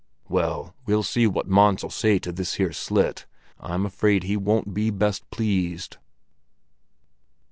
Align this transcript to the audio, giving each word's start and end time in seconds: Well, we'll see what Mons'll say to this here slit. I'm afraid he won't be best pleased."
Well, 0.27 0.73
we'll 0.87 1.03
see 1.03 1.27
what 1.27 1.47
Mons'll 1.47 1.91
say 1.91 2.17
to 2.17 2.31
this 2.31 2.55
here 2.55 2.73
slit. 2.73 3.27
I'm 3.59 3.85
afraid 3.85 4.23
he 4.23 4.35
won't 4.35 4.73
be 4.73 4.89
best 4.89 5.29
pleased." 5.29 5.97